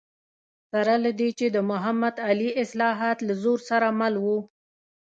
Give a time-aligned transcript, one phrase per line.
[0.71, 4.27] سره له دې چې د محمد علي اصلاحات له زور سره مل و.